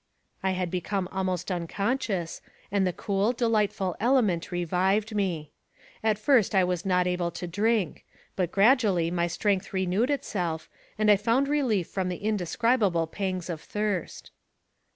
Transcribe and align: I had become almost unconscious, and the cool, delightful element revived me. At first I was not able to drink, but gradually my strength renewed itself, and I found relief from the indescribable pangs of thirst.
I 0.41 0.53
had 0.53 0.71
become 0.71 1.07
almost 1.11 1.51
unconscious, 1.51 2.41
and 2.71 2.87
the 2.87 2.91
cool, 2.91 3.33
delightful 3.33 3.95
element 3.99 4.51
revived 4.51 5.13
me. 5.13 5.51
At 6.03 6.17
first 6.17 6.55
I 6.55 6.63
was 6.63 6.87
not 6.87 7.05
able 7.05 7.29
to 7.29 7.45
drink, 7.45 8.03
but 8.35 8.51
gradually 8.51 9.11
my 9.11 9.27
strength 9.27 9.73
renewed 9.73 10.09
itself, 10.09 10.67
and 10.97 11.11
I 11.11 11.17
found 11.17 11.47
relief 11.47 11.87
from 11.87 12.09
the 12.09 12.17
indescribable 12.23 13.05
pangs 13.05 13.47
of 13.47 13.61
thirst. 13.61 14.31